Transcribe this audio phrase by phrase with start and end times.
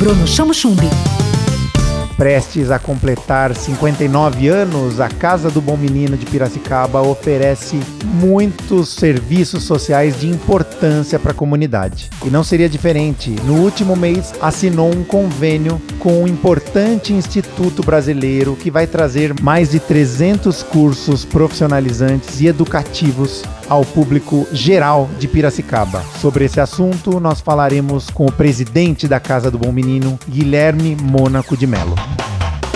[0.00, 1.19] Bruno Chamo Chumbi.
[2.20, 9.62] Prestes a completar 59 anos, a Casa do Bom Menino de Piracicaba oferece muitos serviços
[9.62, 12.10] sociais de importância para a comunidade.
[12.22, 13.34] E não seria diferente.
[13.46, 19.70] No último mês, assinou um convênio com um importante instituto brasileiro que vai trazer mais
[19.70, 26.02] de 300 cursos profissionalizantes e educativos ao público geral de Piracicaba.
[26.20, 31.56] Sobre esse assunto, nós falaremos com o presidente da Casa do Bom Menino, Guilherme Mônaco
[31.56, 31.94] de Melo.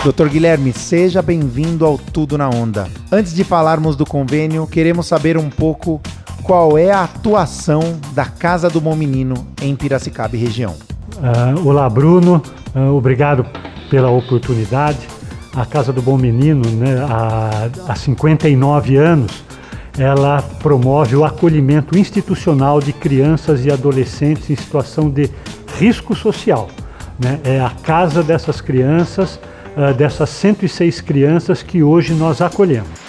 [0.04, 2.86] Doutor Guilherme, seja bem-vindo ao Tudo na Onda.
[3.10, 5.98] Antes de falarmos do convênio, queremos saber um pouco
[6.42, 7.80] qual é a atuação
[8.12, 10.74] da Casa do Bom Menino em Piracicaba e região.
[11.16, 12.42] Uh, olá, Bruno.
[12.76, 13.46] Uh, obrigado
[13.88, 15.08] pela oportunidade.
[15.56, 19.42] A Casa do Bom Menino, né, há, há 59 anos,
[19.96, 25.30] ela promove o acolhimento institucional de crianças e adolescentes em situação de
[25.78, 26.68] risco social.
[27.18, 27.40] Né?
[27.42, 29.40] É a casa dessas crianças
[29.76, 33.04] uh, dessas 106 crianças que hoje nós acolhemos.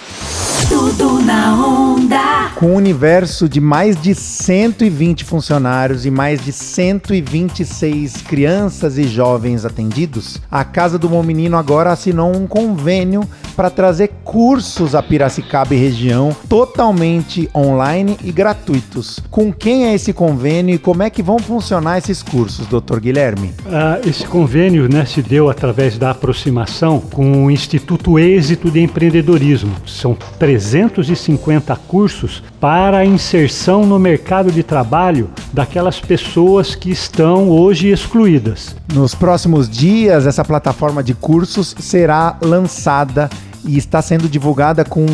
[0.68, 2.50] Tudo na onda.
[2.56, 9.64] Com um universo de mais de 120 funcionários e mais de 126 crianças e jovens
[9.64, 15.74] atendidos, a Casa do Bom Menino agora assinou um convênio para trazer cursos a Piracicaba
[15.74, 19.18] e região totalmente online e gratuitos.
[19.30, 23.52] Com quem é esse convênio e como é que vão funcionar esses cursos, doutor Guilherme?
[23.66, 29.72] Ah, esse convênio né, se deu através da aproximação com o Instituto Êxito de Empreendedorismo.
[29.86, 38.76] São 350 cursos para inserção no mercado de trabalho daquelas pessoas que estão hoje excluídas.
[38.92, 43.30] Nos próximos dias, essa plataforma de cursos será lançada
[43.64, 45.06] e está sendo divulgada com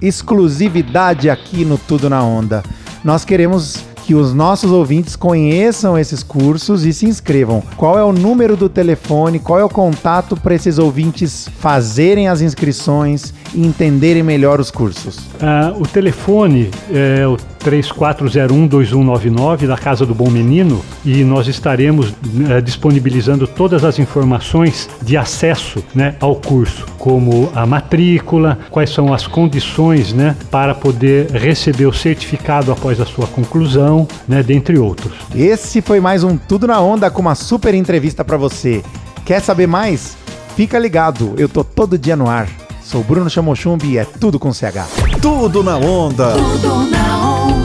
[0.00, 2.62] exclusividade aqui no Tudo na Onda.
[3.02, 7.60] Nós queremos que os nossos ouvintes conheçam esses cursos e se inscrevam.
[7.76, 9.40] Qual é o número do telefone?
[9.40, 15.18] Qual é o contato para esses ouvintes fazerem as inscrições e entenderem melhor os cursos?
[15.18, 22.62] Uh, o telefone é o 3401-2199 da Casa do Bom Menino e nós estaremos uh,
[22.62, 29.26] disponibilizando todas as informações de acesso né, ao curso, como a matrícula, quais são as
[29.26, 35.12] condições né, para poder receber o certificado após a sua conclusão, né, dentre outros.
[35.34, 38.82] Esse foi mais um Tudo na Onda com uma super entrevista para você.
[39.24, 40.16] Quer saber mais?
[40.56, 42.48] Fica ligado, eu tô todo dia no ar.
[42.82, 44.86] Sou Bruno Chamochumbi e é tudo com CH.
[45.20, 46.32] Tudo na onda.
[46.32, 47.01] Tudo na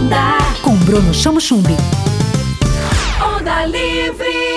[0.08, 0.38] onda.
[0.62, 1.76] Com Bruno Chamo Chumbi.
[3.22, 4.57] Onda Livre.